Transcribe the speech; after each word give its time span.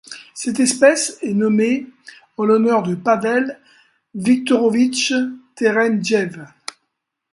Cette 0.33 0.59
espèce 0.59 1.19
est 1.21 1.35
nommée 1.35 1.85
en 2.37 2.45
l'honneur 2.45 2.81
de 2.81 2.95
Pavel 2.95 3.59
Victorovich 4.15 5.13
Terentjev. 5.53 6.43